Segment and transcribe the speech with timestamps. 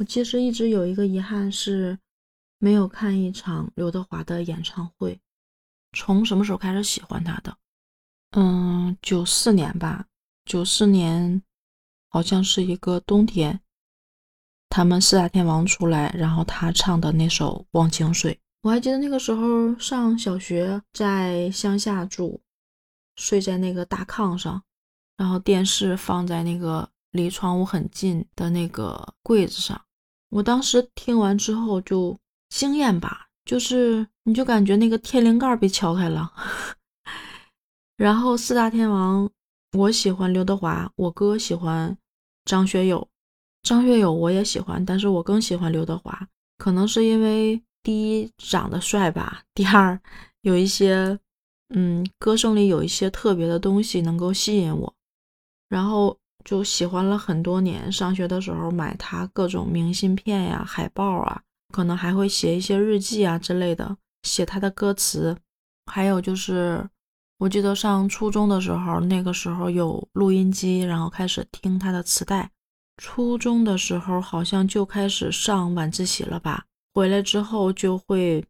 [0.00, 1.98] 我其实一直有一个遗憾是，
[2.56, 5.20] 没有看一场刘德华的演唱会。
[5.92, 7.54] 从什么时候开始喜欢他的？
[8.30, 10.06] 嗯，九四年吧。
[10.46, 11.42] 九四年
[12.08, 13.60] 好像是一个冬天，
[14.70, 18.32] 他们四大天王出来，然后他唱的那首《忘情水》。
[18.62, 22.40] 我还记得那个时候上小学，在乡下住，
[23.16, 24.62] 睡在那个大炕上，
[25.18, 29.78] 然后电视放在那个离窗户很近的那个柜子上。
[30.30, 36.32] 我当时听完之后就惊艳吧，就是你就感觉那个天灵盖被敲开了。
[37.96, 39.30] 然后四大天王。
[39.78, 41.96] 我喜欢刘德华，我哥喜欢
[42.44, 43.06] 张学友，
[43.62, 46.26] 张学友我也喜欢，但是我更喜欢刘德华，
[46.58, 49.96] 可能是因为第一长得帅吧，第二
[50.40, 51.16] 有一些，
[51.68, 54.92] 嗯，歌声里有一些特别的东西能够吸引我，
[55.68, 57.90] 然后就喜欢了很多年。
[57.90, 65.36] 上学的时候买他各种明信片呀、海报啊，可能还会写一些日记啊之类的，写他的歌词，
[65.86, 66.88] 还有就是。
[67.38, 72.50] 我记得上初中的时候，那个时候有录音机，然后开始听他的磁带。
[72.98, 76.66] 初中的时候好像就开始上晚自习了吧？
[76.92, 78.44] 回来之后就会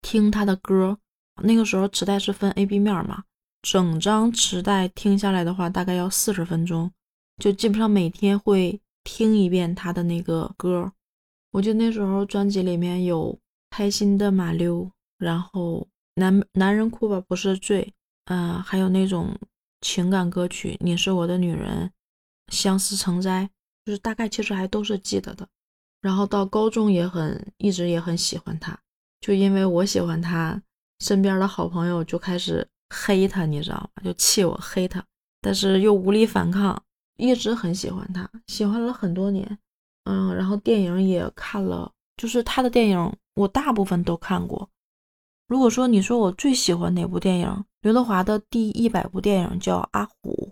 [0.00, 0.98] 听他的歌。
[1.40, 3.22] 那个时候磁带是分 A、B 面嘛，
[3.62, 6.90] 整张磁带听下来的话，大概要四十分钟，
[7.42, 10.92] 就基本上每天会听一遍他的那个歌。
[11.50, 13.34] 我就那时候专辑里面有
[13.68, 14.68] 《开心的马骝》，
[15.18, 15.80] 然后
[16.14, 17.82] 《男男人哭吧不是罪》。
[18.26, 19.36] 嗯，还有那种
[19.80, 21.90] 情感歌曲，《你是我的女人》，
[22.56, 23.42] 《相思成灾》，
[23.84, 25.48] 就是大概其实还都是记得的。
[26.00, 28.78] 然后到高中也很一直也很喜欢他，
[29.20, 30.62] 就因为我喜欢他，
[31.00, 34.02] 身边的好朋友就开始黑他，你知道吗？
[34.04, 35.04] 就气我黑他，
[35.40, 36.80] 但是又无力反抗，
[37.22, 39.58] 一直很喜欢他，喜欢了很多年。
[40.04, 44.68] 嗯，然后电影也看了，就是他的电影我大部分都看过。
[45.46, 47.64] 如果说你说我最喜欢哪部电影？
[47.82, 50.50] 刘德华的第一百部电影叫《阿虎》，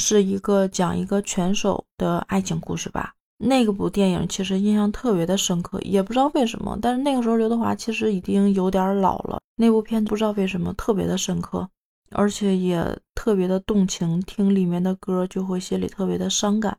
[0.00, 3.14] 是一个讲一个拳手的爱情故事吧。
[3.38, 6.78] 那个部电影其实印象特别的深刻，也不知道为什么。
[6.82, 11.68] 但是那个时候刘德华其实已经有点老了，那部片不知道为什么特别的深刻，
[12.10, 16.78] 而且也特别的动情，听里面的歌就会心里特别的伤感。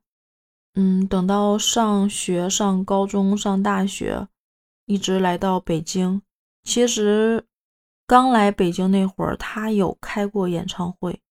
[0.75, 4.27] 嗯，等到上学、上高中、上大学，
[4.85, 6.21] 一直来到北京，
[6.63, 7.45] 其实。
[8.07, 11.21] 刚来北京那会儿，他有开过演唱会，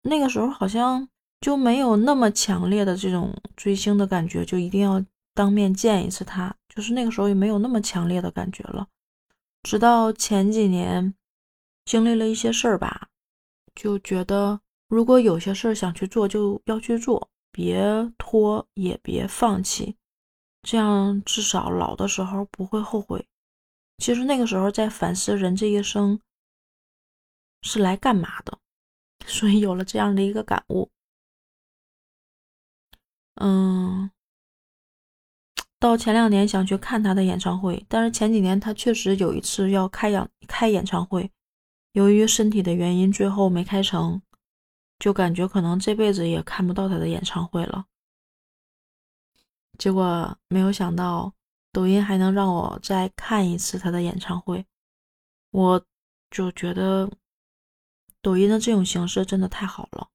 [0.00, 1.06] 那个时候好像
[1.42, 5.04] 就没有那么强烈的这种追星的感觉，就一定要
[5.34, 8.88] 当面见一次他，就是那个时候也没有那么强烈的感觉了。
[9.62, 11.12] 直到前几年
[11.84, 13.08] 经历了一些事儿吧，
[13.80, 17.82] 就觉得如果有些事儿想去做，就要去做，别
[18.18, 19.96] 拖也别放弃，
[20.60, 23.26] 这样至少老的时候不会后悔。
[23.96, 26.20] 其实那个时候在反思人这一生
[27.62, 28.58] 是来干嘛的，
[29.24, 30.90] 所以有了这样的一个感悟。
[33.36, 34.10] 嗯，
[35.78, 41.32] 到前两年想去看他的演唱会，但是前几年他确实有一次要开演开演唱会，
[41.92, 44.22] 由于身体的原因，最后没开成，
[44.98, 47.86] 就感觉可能这辈子也看不到他的演唱会了。
[49.78, 51.32] 结果没有想到。
[51.72, 54.66] 抖音还能让我再看一次他的演唱会，
[55.52, 55.80] 我
[56.28, 57.08] 就觉得
[58.20, 60.08] 抖音的这种形式真的太好了。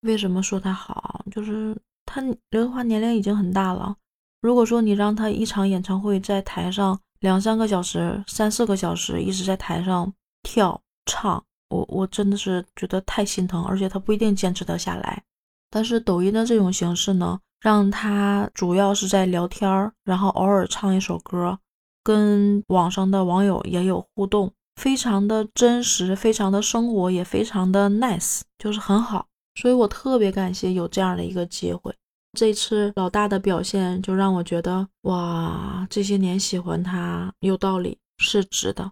[0.00, 1.26] 为什么说它好？
[1.30, 3.94] 就是他刘德华年龄已经很大了，
[4.40, 10.10] 如果说你让他一场演唱会在台上两三个小时、三四个小时一直在台上
[10.42, 15.22] 跳唱，我我真的是觉得太心疼，而且他不一定坚持得下来。
[15.70, 17.40] 但是抖音的这种形式呢？
[17.60, 21.56] 让他主要是在聊天儿，然后偶尔唱一首歌，
[22.02, 29.28] 跟网上的网友也有互动，非常的真实，非常的生活，也非常的 nice，就是很好。
[29.54, 31.94] 所以我特别感谢有这样的一个机会。
[32.36, 38.90] 这次老大的表现就让我觉得，哇，这些年喜欢他有道理，是值的。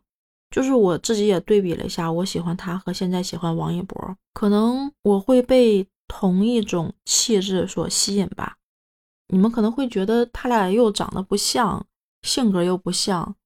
[0.51, 8.57] 就是我自己也对比了一下，我喜欢他和现在喜欢王一博，可能我会被同一种气质所吸引吧。
[9.29, 11.87] 你们可能会觉得他俩又长得不像，
[12.23, 13.37] 性格又不像，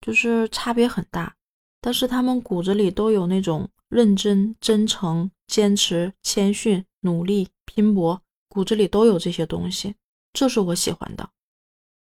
[0.00, 1.34] 就是差别很大。
[1.80, 9.94] 但是他们骨子里都有那种认真、真诚、坚持、谦逊、努力、拼搏，骨子里都有这些东西，
[10.34, 11.30] 这是我喜欢的。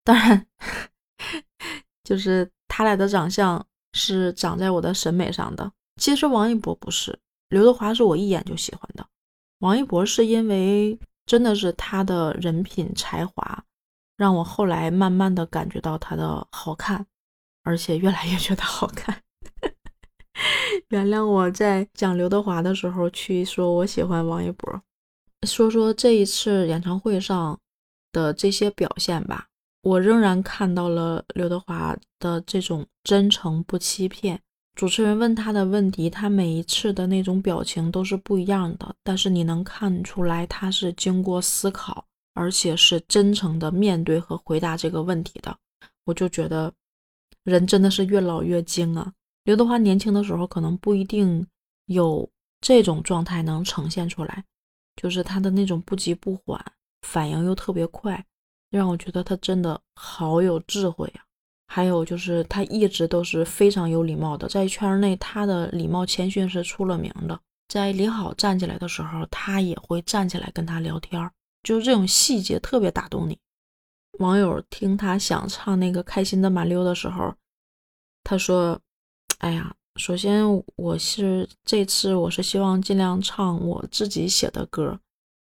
[0.02, 0.46] 当然，
[2.02, 5.72] 就是他俩的长相是长在我的审美上的。
[5.96, 9.06] 其实王一博不是，刘德华是我一眼就喜欢的。
[9.58, 10.98] 王一博是因为。
[11.26, 13.64] 真的是他的人品才华，
[14.16, 17.06] 让我后来慢慢的感觉到他的好看，
[17.62, 19.22] 而且越来越觉得好看。
[20.90, 24.82] 原谅我在讲刘德华的时候去说我喜欢王一博。
[25.46, 27.56] 说说这一次演唱会上
[28.10, 29.46] 的这些表现吧，
[29.82, 34.40] 我仍然看到了刘德华的这种真诚不欺骗。
[34.74, 42.04] 主持人问他的问题，他每一次的那种表情都是不一样的，但是你能看出来他是经过思考，
[42.34, 45.54] 而且是真诚的面对和回答这个问题的。
[46.04, 46.72] 我就觉得
[47.44, 49.12] 人真的是越老越精啊。
[49.44, 51.46] 刘德华年轻的时候可能不一定
[51.86, 52.28] 有
[52.60, 54.44] 这种状态能呈现出来，
[54.96, 56.64] 就是他的那种不急不缓，
[57.02, 58.24] 反应又特别快，
[58.70, 61.22] 让我觉得他真的好有智慧呀。
[61.66, 67.38] 还有就是他一直都是非常有礼貌的，在圈内他的礼貌谦逊是出了名的。
[67.68, 71.30] 在李好站起来的时候，他也会站起来跟他聊天，
[71.62, 73.38] 就是这种细节特别打动你。
[74.18, 77.34] 网友听他想唱那个《开心的马溜》的时候，
[78.24, 78.80] 他说。
[79.38, 80.44] 哎呀，首先
[80.76, 85.00] 我是这次我是希望尽量唱我自己写的歌，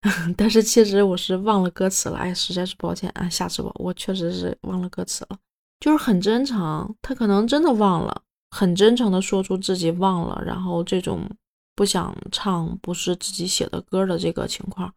[0.36, 5.38] 但是其实我是忘了歌词了，哎，实在是抱歉啊，下次吧，我确实是忘了歌词了，
[5.80, 11.30] 就是很真诚，他可能真的忘了，很真诚的说出自己忘了，然后这种
[11.75, 14.92] 不想唱不是自己写的歌的这个情况，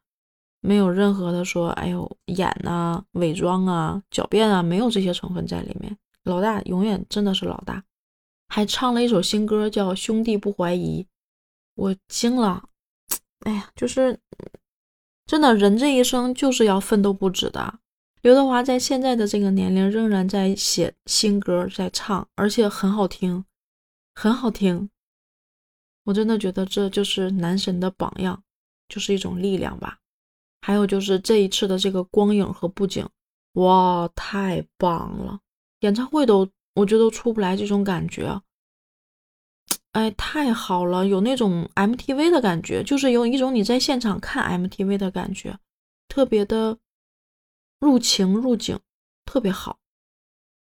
[0.60, 7.84] 没有任何的说，哎呦演啊、伪装啊、狡辩啊，没有这些成分在里面，老大永远真的是老大。
[8.48, 11.02] 还唱了一首新歌，叫《兄弟不怀疑》，
[11.74, 12.68] 我惊了。
[13.40, 14.18] 哎呀，就是
[15.26, 17.80] 真的人这一生就是要奋斗不止的。
[18.22, 23.44] 刘德华在现在的这个年龄仍然在写新歌，在唱，而且很好听，
[24.14, 24.88] 很好听。
[26.04, 28.42] 我真的觉得这就是男神的榜样，
[28.88, 29.98] 就是一种力量吧。
[30.60, 33.08] 还有就是这一次的这个光影和布景，
[33.54, 35.40] 哇，太棒了！
[35.80, 36.48] 演唱会都。
[36.76, 38.42] 我觉得都出不来这种感觉，
[39.94, 45.56] 哎，太好了，有那种 MTV 的感觉，就是有一种你在现场看 MTV 的感觉，
[46.08, 46.76] 特别的
[47.78, 48.76] 入情入景，
[49.24, 49.78] 特别好。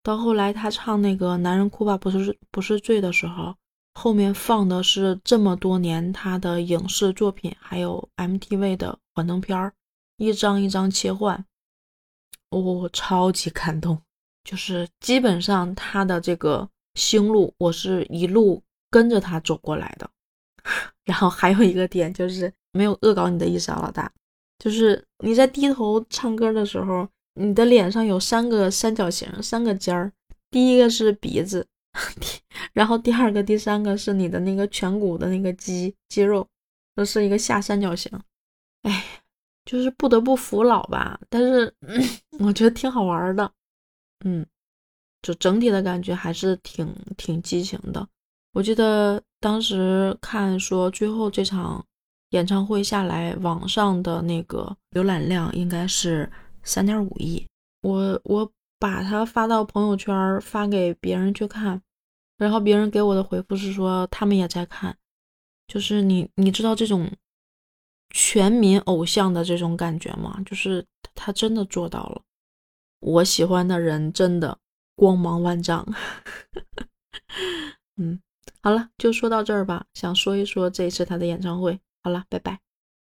[0.03, 3.55] 到后来他唱那个《男人哭吧不是不是罪》的时候，
[3.93, 9.73] 后面放的是这么多年他的影视作品，还有 MTV 的幻灯片儿，
[10.17, 11.45] 一张一张切换，
[12.49, 14.01] 我超级感动。
[14.43, 18.61] 就是基本上他的这个星路，我是一路
[18.93, 20.07] 跟着他走过来的。
[21.03, 24.11] 然后还有一个点就是没有恶搞你的意思啊，老大。
[24.59, 30.13] 就是你在低头唱歌的时候，你的脸上有三个三角形，三个尖儿。
[30.51, 31.67] 第一个是鼻子，
[32.73, 36.47] 然后第二个、第三个是你的那个颧骨的那个肌肌肉，
[36.95, 38.11] 都是一个下三角形。
[38.83, 39.03] 哎，
[39.65, 41.73] 就是不得不服老吧，但是
[42.39, 43.51] 我觉得挺好玩的。
[44.23, 44.45] 嗯，
[45.21, 48.07] 就整体的感觉还是挺挺激情的。
[48.53, 51.85] 我记得当时看说，最后这场
[52.29, 56.31] 演唱会下来，网上的那个浏览量应该是
[56.63, 57.45] 三点五亿。
[57.81, 61.81] 我我把它发到朋友圈，发给别人去看，
[62.37, 64.95] 然后别人给我的回复是说他们也在看。
[65.67, 67.11] 就是你你知道这种
[68.11, 70.39] 全民偶像的这种感觉吗？
[70.45, 70.85] 就是
[71.15, 72.21] 他真的做到了。
[72.99, 74.59] 我喜欢的人真的
[74.95, 75.87] 光芒万丈。
[77.97, 78.19] 嗯，
[78.63, 79.85] 好了，就说到这儿吧。
[79.93, 81.77] 想说一说这一次他的演唱会。
[82.01, 82.59] 好了，拜拜。